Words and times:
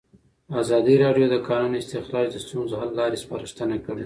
ازادي 0.61 0.95
راډیو 1.03 1.25
د 1.29 1.31
د 1.33 1.35
کانونو 1.47 1.75
استخراج 1.81 2.25
د 2.31 2.37
ستونزو 2.45 2.73
حل 2.81 2.91
لارې 2.99 3.21
سپارښتنې 3.23 3.77
کړي. 3.85 3.99